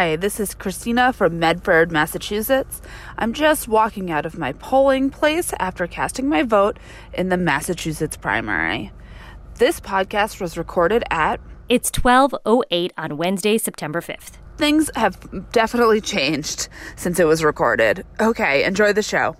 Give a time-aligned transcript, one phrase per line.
[0.00, 2.80] Hi, this is Christina from Medford, Massachusetts.
[3.18, 6.78] I'm just walking out of my polling place after casting my vote
[7.12, 8.92] in the Massachusetts primary.
[9.56, 14.38] This podcast was recorded at It's 12:08 on Wednesday, September 5th.
[14.56, 15.18] Things have
[15.52, 18.06] definitely changed since it was recorded.
[18.18, 19.36] Okay, enjoy the show.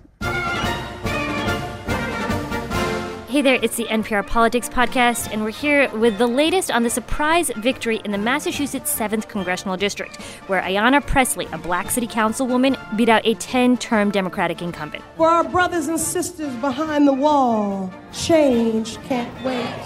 [3.31, 6.89] Hey there, it's the NPR Politics Podcast, and we're here with the latest on the
[6.89, 10.17] surprise victory in the Massachusetts 7th Congressional District,
[10.47, 15.01] where Ayanna Pressley, a black city councilwoman, beat out a 10 term Democratic incumbent.
[15.15, 19.79] For our brothers and sisters behind the wall, change can't wait.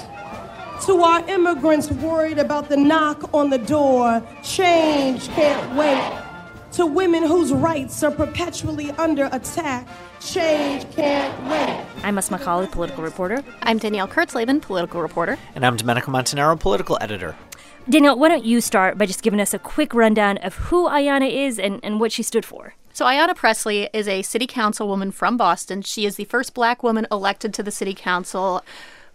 [0.88, 6.25] To our immigrants worried about the knock on the door, change can't wait.
[6.76, 9.88] To women whose rights are perpetually under attack,
[10.20, 11.86] change can't wait.
[12.04, 13.42] I'm Asma Khalid, political reporter.
[13.62, 15.38] I'm Danielle Kurtzleben, political reporter.
[15.56, 17.34] And I'm Domenico Montanaro, political editor.
[17.90, 21.32] Danielle, why don't you start by just giving us a quick rundown of who Ayanna
[21.32, 22.74] is and, and what she stood for?
[22.92, 25.82] So, Ayanna Pressley is a city councilwoman from Boston.
[25.82, 28.66] She is the first black woman elected to the city council.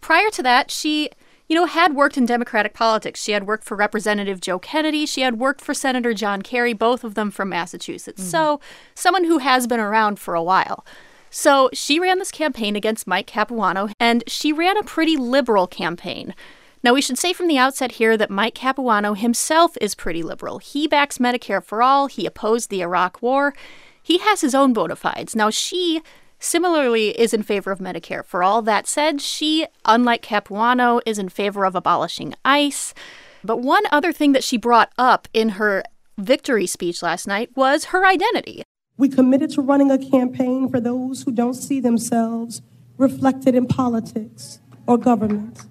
[0.00, 1.10] Prior to that, she
[1.50, 3.20] you know, had worked in Democratic politics.
[3.20, 5.04] She had worked for Representative Joe Kennedy.
[5.04, 8.22] She had worked for Senator John Kerry, both of them from Massachusetts.
[8.22, 8.30] Mm-hmm.
[8.30, 8.60] So,
[8.94, 10.86] someone who has been around for a while.
[11.28, 16.36] So, she ran this campaign against Mike Capuano, and she ran a pretty liberal campaign.
[16.84, 20.60] Now, we should say from the outset here that Mike Capuano himself is pretty liberal.
[20.60, 23.54] He backs Medicare for all, he opposed the Iraq War,
[24.00, 25.34] he has his own bona fides.
[25.34, 26.00] Now, she
[26.40, 28.24] similarly is in favor of Medicare.
[28.24, 32.92] For all that said, she, unlike Capuano, is in favor of abolishing ICE.
[33.44, 35.84] But one other thing that she brought up in her
[36.18, 38.62] victory speech last night was her identity.
[38.96, 42.60] We committed to running a campaign for those who don't see themselves
[42.98, 45.62] reflected in politics or government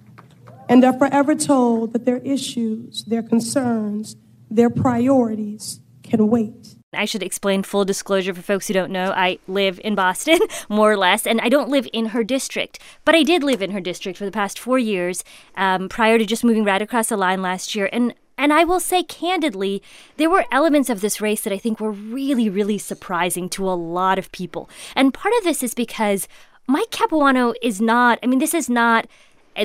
[0.68, 4.16] and are forever told that their issues, their concerns,
[4.50, 6.76] their priorities can wait.
[6.92, 9.12] I should explain full disclosure for folks who don't know.
[9.12, 12.80] I live in Boston, more or less, and I don't live in her district.
[13.04, 15.22] But I did live in her district for the past four years
[15.54, 17.88] um, prior to just moving right across the line last year.
[17.92, 19.82] And and I will say candidly,
[20.16, 23.76] there were elements of this race that I think were really, really surprising to a
[23.76, 24.68] lot of people.
[24.96, 26.26] And part of this is because
[26.66, 29.06] Mike Capuano is not, I mean, this is not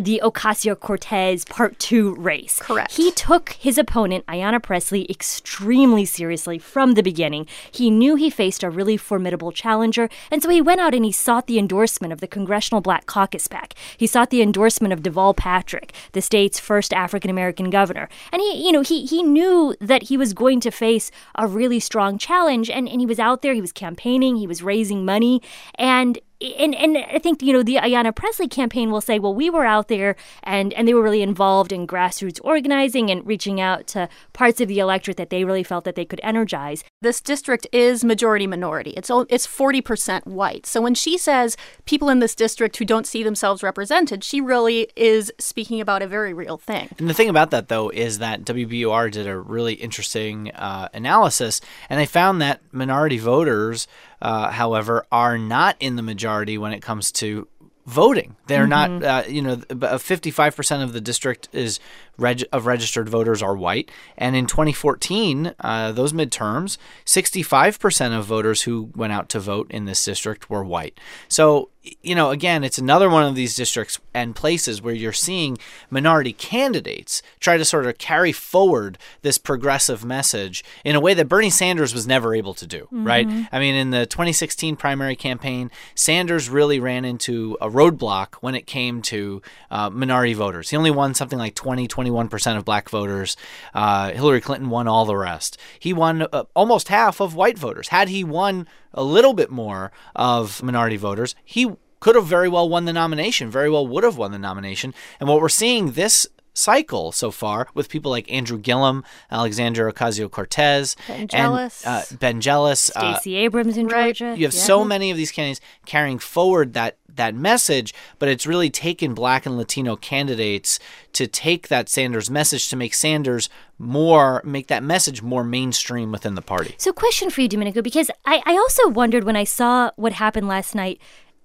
[0.01, 2.59] the Ocasio Cortez Part 2 race.
[2.59, 2.93] Correct.
[2.93, 7.47] He took his opponent, Ayanna Pressley, extremely seriously from the beginning.
[7.71, 11.11] He knew he faced a really formidable challenger, and so he went out and he
[11.11, 13.73] sought the endorsement of the Congressional Black Caucus PAC.
[13.97, 18.09] He sought the endorsement of Deval Patrick, the state's first African American governor.
[18.31, 21.79] And he, you know, he, he knew that he was going to face a really
[21.79, 25.41] strong challenge, and, and he was out there, he was campaigning, he was raising money,
[25.75, 29.49] and and and I think you know the Ayanna Pressley campaign will say, well, we
[29.49, 33.87] were out there and and they were really involved in grassroots organizing and reaching out
[33.87, 36.83] to parts of the electorate that they really felt that they could energize.
[37.01, 38.91] This district is majority minority.
[38.91, 40.65] It's it's forty percent white.
[40.65, 44.89] So when she says people in this district who don't see themselves represented, she really
[44.95, 46.89] is speaking about a very real thing.
[46.97, 51.61] And the thing about that though is that WBUR did a really interesting uh, analysis,
[51.89, 53.87] and they found that minority voters
[54.21, 57.47] uh, however, are not in the majority when it comes to
[57.85, 58.35] voting.
[58.47, 58.99] They're mm-hmm.
[58.99, 61.79] not, uh, you know, 55% of the district is
[62.17, 63.89] reg- of registered voters are white.
[64.17, 69.85] And in 2014, uh, those midterms, 65% of voters who went out to vote in
[69.85, 70.99] this district were white.
[71.27, 71.69] So,
[72.01, 75.57] you know, again, it's another one of these districts and places where you're seeing
[75.89, 81.27] minority candidates try to sort of carry forward this progressive message in a way that
[81.27, 83.05] Bernie Sanders was never able to do, mm-hmm.
[83.05, 83.27] right?
[83.51, 88.65] I mean, in the 2016 primary campaign, Sanders really ran into a roadblock when it
[88.65, 90.69] came to uh, minority voters.
[90.69, 93.35] He only won something like 20, 21% of black voters.
[93.73, 95.57] Uh, Hillary Clinton won all the rest.
[95.79, 97.89] He won uh, almost half of white voters.
[97.89, 102.69] Had he won a little bit more of minority voters, he could have very well
[102.69, 104.93] won the nomination, very well would have won the nomination.
[105.19, 110.31] And what we're seeing this cycle so far with people like Andrew Gillum, Alexandria Ocasio
[110.31, 114.15] Cortez, Ben Jealous, and, uh, Ben Jealous, uh, Stacey uh, Abrams in right.
[114.15, 114.39] Georgia.
[114.39, 114.61] You have yeah.
[114.61, 119.45] so many of these candidates carrying forward that that message, but it's really taken black
[119.45, 120.79] and Latino candidates
[121.13, 126.35] to take that Sanders message to make Sanders more, make that message more mainstream within
[126.35, 126.75] the party.
[126.77, 130.47] So, question for you, Domenico, because I, I also wondered when I saw what happened
[130.47, 130.99] last night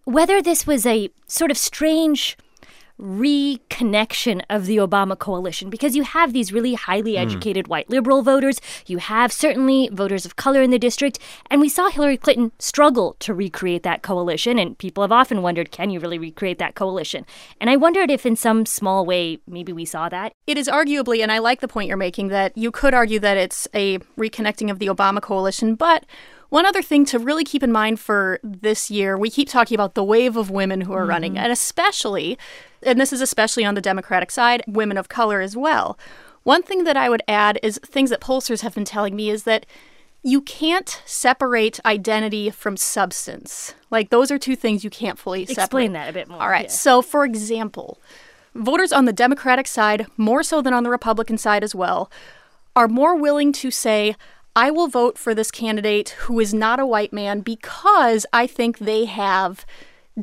[0.05, 2.37] whether this was a sort of strange
[3.01, 7.23] reconnection of the Obama coalition because you have these really highly hmm.
[7.23, 8.61] educated white liberal voters.
[8.87, 11.19] You have certainly voters of color in the district.
[11.51, 14.59] And we saw Hillary Clinton struggle to recreate that coalition.
[14.59, 17.25] And people have often wondered can you really recreate that coalition?
[17.61, 20.33] And I wondered if, in some small way, maybe we saw that.
[20.47, 23.37] It is arguably, and I like the point you're making, that you could argue that
[23.37, 26.05] it's a reconnecting of the Obama coalition, but
[26.51, 29.95] one other thing to really keep in mind for this year, we keep talking about
[29.95, 31.11] the wave of women who are mm-hmm.
[31.11, 32.39] running, and especially,
[32.83, 35.99] and this is especially on the Democratic side, women of color as well.
[36.43, 39.45] One thing that I would add is things that pollsters have been telling me is
[39.45, 39.67] that
[40.23, 43.75] you can't separate identity from substance.
[43.91, 45.63] Like those are two things you can't fully separate.
[45.65, 46.43] Explain that a bit more.
[46.43, 46.65] All right.
[46.65, 46.71] Yeah.
[46.71, 47.99] So, for example,
[48.55, 52.11] voters on the Democratic side, more so than on the Republican side as well,
[52.77, 54.17] are more willing to say,
[54.57, 58.79] I will vote for this candidate who is not a white man because I think
[58.79, 59.65] they have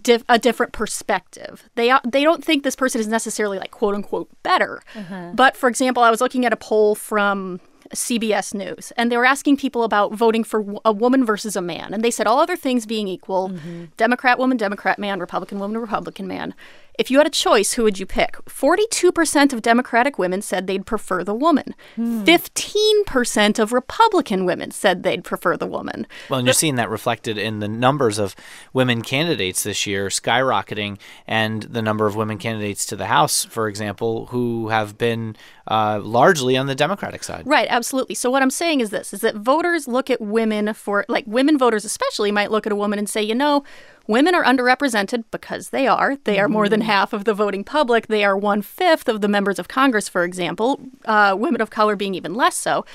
[0.01, 1.69] dif- a different perspective.
[1.75, 4.81] They they don't think this person is necessarily like quote unquote better.
[4.95, 5.31] Uh-huh.
[5.33, 7.59] But for example, I was looking at a poll from
[7.93, 11.93] CBS News, and they were asking people about voting for a woman versus a man.
[11.93, 13.85] And they said, all other things being equal, mm-hmm.
[13.95, 16.53] Democrat woman, Democrat man, Republican woman, Republican man.
[16.97, 18.37] If you had a choice, who would you pick?
[18.45, 21.75] 42% of Democratic women said they'd prefer the woman.
[21.95, 22.23] Hmm.
[22.23, 26.07] 15% of Republican women said they'd prefer the woman.
[26.27, 28.35] Well, and you're seeing that reflected in the numbers of
[28.73, 30.97] women candidates this year skyrocketing,
[31.27, 35.35] and the number of women candidates to the House, for example, who have been
[35.67, 37.43] uh, largely on the Democratic side.
[37.45, 38.15] Right, absolutely.
[38.15, 41.59] So what I'm saying is this: is that voters look at women for, like women
[41.59, 43.63] voters especially, might look at a woman and say, you know
[44.07, 46.15] Women are underrepresented because they are.
[46.23, 46.89] They are more than mm-hmm.
[46.89, 48.07] half of the voting public.
[48.07, 50.79] They are one fifth of the members of Congress, for example.
[51.05, 52.85] Uh, women of color being even less so.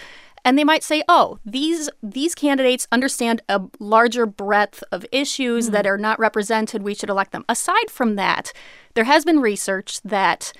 [0.44, 5.74] And they might say, "Oh, these these candidates understand a larger breadth of issues mm-hmm.
[5.74, 6.82] that are not represented.
[6.82, 8.52] We should elect them." Aside from that,
[8.94, 10.52] there has been research that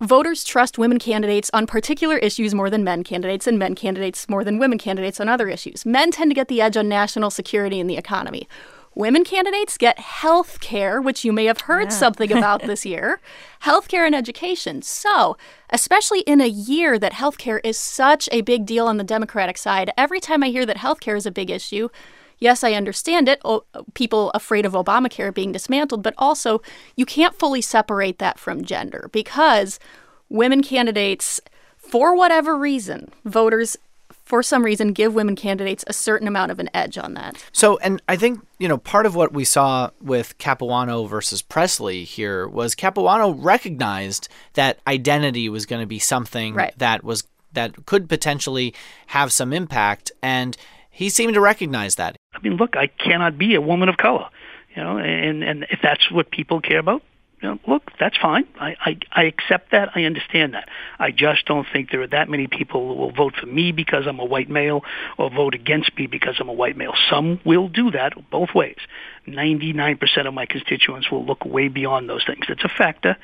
[0.00, 4.44] voters trust women candidates on particular issues more than men candidates, and men candidates more
[4.44, 5.84] than women candidates on other issues.
[5.84, 8.46] Men tend to get the edge on national security and the economy.
[8.96, 11.98] Women candidates get health care, which you may have heard yeah.
[11.98, 13.20] something about this year,
[13.60, 14.80] health care and education.
[14.80, 15.36] So,
[15.68, 19.58] especially in a year that health care is such a big deal on the Democratic
[19.58, 21.90] side, every time I hear that health care is a big issue,
[22.38, 23.42] yes, I understand it.
[23.92, 26.62] people afraid of Obamacare being dismantled, but also
[26.96, 29.78] you can't fully separate that from gender because
[30.30, 31.38] women candidates,
[31.76, 33.76] for whatever reason, voters
[34.26, 37.42] for some reason give women candidates a certain amount of an edge on that.
[37.52, 42.04] So, and I think, you know, part of what we saw with Capuano versus Pressley
[42.04, 46.76] here was Capuano recognized that identity was going to be something right.
[46.78, 48.74] that was that could potentially
[49.06, 50.58] have some impact and
[50.90, 52.16] he seemed to recognize that.
[52.34, 54.28] I mean, look, I cannot be a woman of color,
[54.74, 57.02] you know, and and if that's what people care about,
[57.42, 58.46] you know, look, that's fine.
[58.58, 59.90] I, I, I accept that.
[59.94, 60.68] I understand that.
[60.98, 64.06] I just don't think there are that many people who will vote for me because
[64.06, 64.82] I'm a white male
[65.18, 66.94] or vote against me because I'm a white male.
[67.10, 68.78] Some will do that both ways.
[69.28, 72.46] 99% of my constituents will look way beyond those things.
[72.48, 73.16] It's a factor,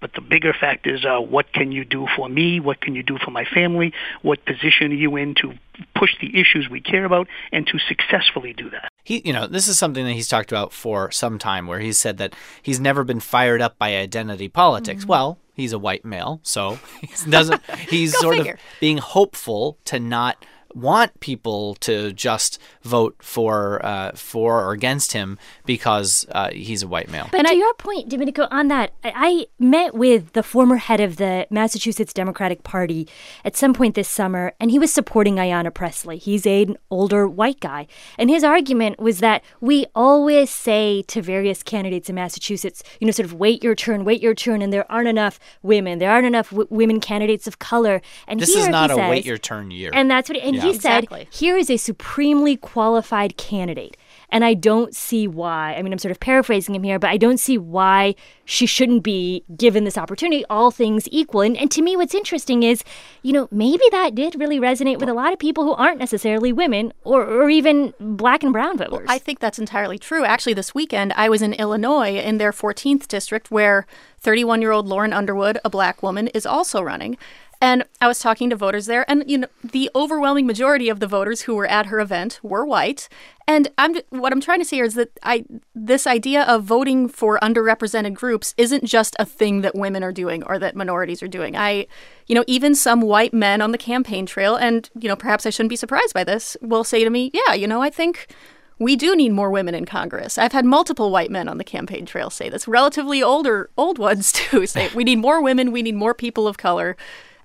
[0.00, 2.60] but the bigger fact is uh, what can you do for me?
[2.60, 3.92] What can you do for my family?
[4.22, 5.54] What position are you in to
[5.94, 8.88] push the issues we care about and to successfully do that?
[9.04, 11.98] He, you know, this is something that he's talked about for some time where he's
[11.98, 15.02] said that he's never been fired up by identity politics.
[15.02, 15.10] Mm-hmm.
[15.10, 18.54] Well, he's a white male, so he doesn't he's sort figure.
[18.54, 20.44] of being hopeful to not
[20.74, 26.88] want people to just vote for uh, for or against him because uh, he's a
[26.88, 27.28] white male.
[27.30, 31.00] But and to I, your point, Domenico, on that, I met with the former head
[31.00, 33.08] of the Massachusetts Democratic Party
[33.44, 36.18] at some point this summer, and he was supporting Ayanna Pressley.
[36.18, 37.86] He's an older white guy,
[38.18, 43.10] and his argument was that we always say to various candidates in Massachusetts, you know,
[43.12, 46.26] sort of wait your turn, wait your turn, and there aren't enough women, there aren't
[46.26, 48.00] enough w- women candidates of color.
[48.26, 50.38] And this here, is not a says, wait your turn year, and that's what.
[50.38, 50.59] And yeah.
[50.62, 51.24] He exactly.
[51.30, 53.96] said, here is a supremely qualified candidate.
[54.32, 57.16] And I don't see why, I mean, I'm sort of paraphrasing him here, but I
[57.16, 58.14] don't see why
[58.44, 61.40] she shouldn't be given this opportunity, all things equal.
[61.40, 62.84] And, and to me, what's interesting is,
[63.22, 66.52] you know, maybe that did really resonate with a lot of people who aren't necessarily
[66.52, 68.92] women or, or even black and brown voters.
[68.92, 70.24] Well, I think that's entirely true.
[70.24, 73.86] Actually, this weekend, I was in Illinois in their 14th district where
[74.20, 77.16] 31 year old Lauren Underwood, a black woman, is also running.
[77.62, 81.06] And I was talking to voters there, and you know, the overwhelming majority of the
[81.06, 83.08] voters who were at her event were white.
[83.46, 87.06] And I'm what I'm trying to say here is that I this idea of voting
[87.06, 91.28] for underrepresented groups isn't just a thing that women are doing or that minorities are
[91.28, 91.54] doing.
[91.54, 91.86] I,
[92.26, 95.50] you know, even some white men on the campaign trail, and you know, perhaps I
[95.50, 98.34] shouldn't be surprised by this, will say to me, "Yeah, you know, I think."
[98.80, 100.38] we do need more women in Congress.
[100.38, 104.32] I've had multiple white men on the campaign trail say this, relatively older old ones
[104.32, 106.96] too, say we need more women, we need more people of color.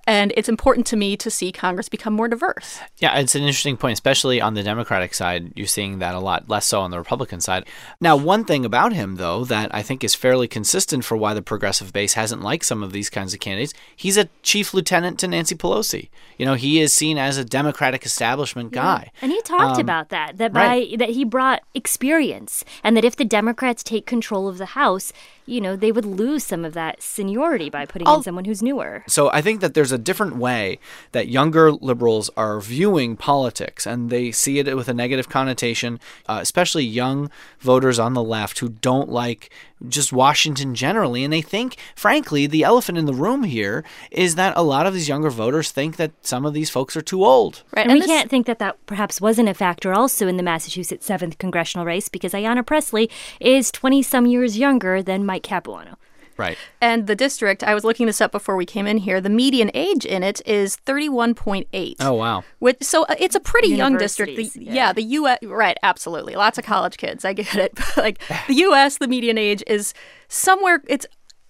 [0.07, 2.79] And it's important to me to see Congress become more diverse.
[2.97, 5.51] Yeah, it's an interesting point, especially on the Democratic side.
[5.55, 7.65] You're seeing that a lot, less so on the Republican side.
[7.99, 11.41] Now, one thing about him, though, that I think is fairly consistent for why the
[11.41, 15.27] progressive base hasn't liked some of these kinds of candidates, he's a chief lieutenant to
[15.27, 16.09] Nancy Pelosi.
[16.37, 19.11] You know, he is seen as a Democratic establishment guy.
[19.21, 20.99] And he talked Um, about that that by right.
[20.99, 25.13] that he brought experience and that if the Democrats take control of the House,
[25.45, 29.03] you know, they would lose some of that seniority by putting in someone who's newer.
[29.07, 30.79] So I think that there's a different way
[31.11, 36.39] that younger liberals are viewing politics, and they see it with a negative connotation, uh,
[36.41, 39.49] especially young voters on the left who don't like
[39.87, 41.23] just Washington generally.
[41.23, 44.93] And they think, frankly, the elephant in the room here is that a lot of
[44.93, 47.63] these younger voters think that some of these folks are too old.
[47.75, 47.85] Right.
[47.85, 51.07] And, we this- can't think that that perhaps wasn't a factor also in the Massachusetts
[51.07, 53.09] 7th congressional race because Ayanna Pressley
[53.39, 55.97] is 20 some years younger than Mike Capuano.
[56.37, 56.57] Right.
[56.81, 59.71] And the district, I was looking this up before we came in here, the median
[59.73, 61.95] age in it is 31.8.
[61.99, 62.43] Oh, wow.
[62.59, 64.35] Which, so uh, it's a pretty young district.
[64.35, 64.73] The, yeah.
[64.73, 64.93] yeah.
[64.93, 65.39] the U.S.
[65.43, 66.35] Right, absolutely.
[66.35, 67.23] Lots of college kids.
[67.25, 67.73] I get it.
[67.95, 69.93] But like the U.S., the median age is
[70.27, 70.81] somewhere.
[70.87, 71.05] It's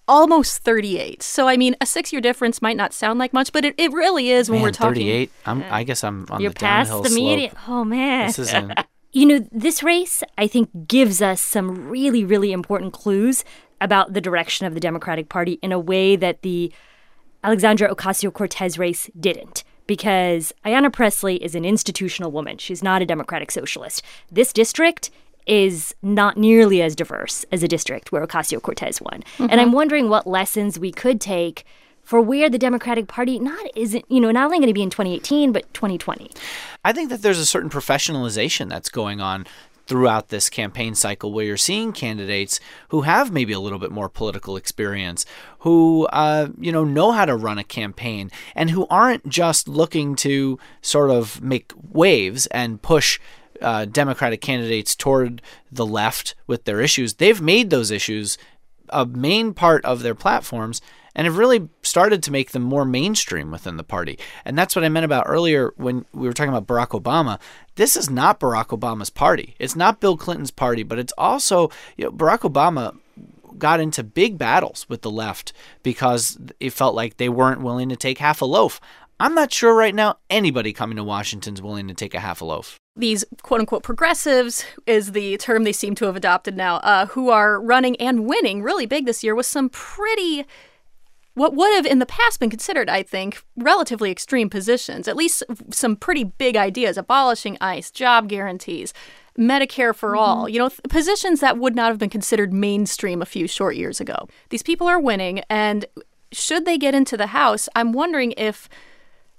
[0.08, 1.22] almost 38.
[1.22, 4.30] So I mean, a six-year difference might not sound like much, but it, it really
[4.30, 4.94] is when Man, we're talking.
[4.94, 5.30] 38.
[5.46, 7.24] I'm, I guess I'm on You're the past downhill the slope.
[7.24, 7.52] median.
[7.66, 8.26] Oh, man.
[8.26, 8.78] This isn't.
[9.12, 13.44] You know, this race, I think, gives us some really, really important clues
[13.80, 16.72] about the direction of the Democratic Party in a way that the
[17.44, 19.64] Alexandra Ocasio Cortez race didn't.
[19.86, 22.58] Because Ayanna Pressley is an institutional woman.
[22.58, 24.02] She's not a Democratic socialist.
[24.32, 25.10] This district
[25.46, 29.22] is not nearly as diverse as a district where Ocasio Cortez won.
[29.38, 29.76] And I'm mm-hmm.
[29.76, 31.64] wondering what lessons we could take
[32.02, 34.90] for where the Democratic Party not isn't, you know, not only going to be in
[34.90, 36.30] 2018, but 2020.
[36.84, 39.46] I think that there's a certain professionalization that's going on
[39.86, 44.08] throughout this campaign cycle where you're seeing candidates who have maybe a little bit more
[44.08, 45.24] political experience,
[45.60, 50.16] who uh, you know know how to run a campaign, and who aren't just looking
[50.16, 53.18] to sort of make waves and push
[53.62, 55.40] uh, Democratic candidates toward
[55.70, 57.14] the left with their issues.
[57.14, 58.38] They've made those issues
[58.90, 60.80] a main part of their platforms
[61.16, 64.18] and have really started to make them more mainstream within the party.
[64.44, 67.40] And that's what I meant about earlier when we were talking about Barack Obama.
[67.74, 69.56] This is not Barack Obama's party.
[69.58, 72.96] It's not Bill Clinton's party, but it's also, you know, Barack Obama
[73.58, 77.96] got into big battles with the left because it felt like they weren't willing to
[77.96, 78.80] take half a loaf.
[79.18, 82.44] I'm not sure right now anybody coming to Washington's willing to take a half a
[82.44, 82.76] loaf.
[82.94, 87.30] these quote unquote progressives is the term they seem to have adopted now, uh, who
[87.30, 90.44] are running and winning really big this year with some pretty,
[91.36, 95.44] what would have in the past been considered, I think, relatively extreme positions, at least
[95.70, 98.92] some pretty big ideas abolishing ICE, job guarantees.
[99.38, 100.18] Medicare for mm-hmm.
[100.18, 103.76] all, you know, th- positions that would not have been considered mainstream a few short
[103.76, 104.28] years ago.
[104.48, 105.84] These people are winning, and
[106.32, 108.68] should they get into the House, I'm wondering if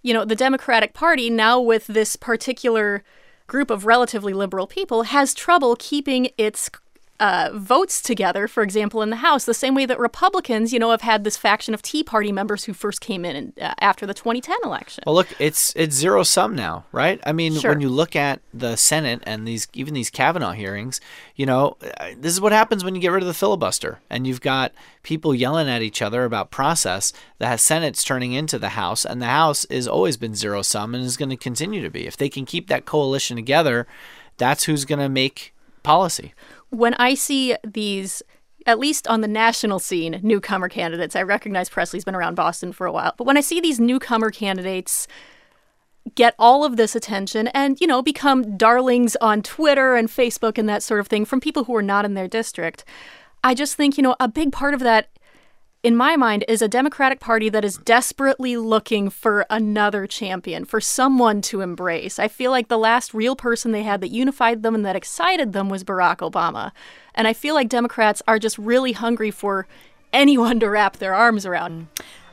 [0.07, 3.03] you know, the Democratic Party, now with this particular
[3.47, 6.69] group of relatively liberal people, has trouble keeping its
[7.19, 10.91] uh, votes together, for example, in the House, the same way that Republicans, you know,
[10.91, 14.05] have had this faction of Tea Party members who first came in and, uh, after
[14.05, 15.03] the 2010 election.
[15.07, 17.19] Well, look, it's it's zero sum now, right?
[17.25, 17.71] I mean, Sure.
[17.71, 21.01] when you look at the Senate and these even these Kavanaugh hearings,
[21.35, 24.27] you know, uh, this is what happens when you get rid of the filibuster, and
[24.27, 24.71] you've got
[25.01, 27.13] people yelling at each other about process.
[27.39, 31.03] The Senate's turning into the House, and the House has always been zero sum and
[31.03, 32.05] is going to continue to be.
[32.05, 33.87] If they can keep that coalition together,
[34.37, 36.33] that's who's going to make policy.
[36.69, 38.21] When I see these,
[38.65, 42.85] at least on the national scene, newcomer candidates, I recognize Pressley's been around Boston for
[42.85, 45.07] a while, but when I see these newcomer candidates
[46.15, 50.67] get all of this attention and, you know, become darlings on Twitter and Facebook and
[50.69, 52.85] that sort of thing from people who are not in their district,
[53.43, 55.09] I just think, you know, a big part of that
[55.87, 60.81] in my mind, is a Democratic Party that is desperately looking for another champion, for
[60.81, 62.19] someone to embrace.
[62.19, 65.53] I feel like the last real person they had that unified them and that excited
[65.53, 66.73] them was Barack Obama.
[67.15, 69.65] And I feel like Democrats are just really hungry for
[70.11, 71.87] anyone to wrap their arms around.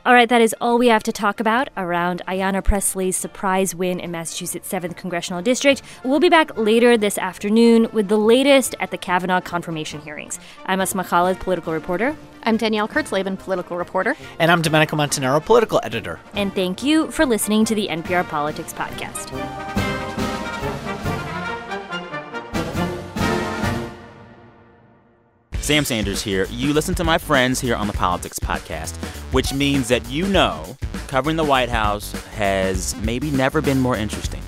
[0.05, 3.99] All right, that is all we have to talk about around Ayanna Pressley's surprise win
[3.99, 5.81] in Massachusetts' 7th Congressional District.
[6.03, 10.37] We'll be back later this afternoon with the latest at the Kavanaugh confirmation hearings.
[10.67, 14.15] I'm Asma Khalid, political reporter, I'm Danielle Kurtzleben, political reporter.
[14.37, 16.19] And I'm Domenico Montanaro, political editor.
[16.35, 19.84] and thank you for listening to the NPR Politics Podcast.
[25.65, 26.45] Sam Sanders here.
[26.51, 28.95] You listen to my friends here on the Politics Podcast,
[29.33, 34.43] which means that you know covering the White House has maybe never been more interesting.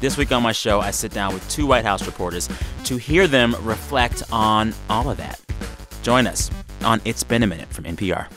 [0.00, 2.48] This week on my show, I sit down with two White House reporters
[2.84, 5.38] to hear them reflect on all of that.
[6.02, 6.50] Join us
[6.82, 8.28] on It's Been a Minute from NPR.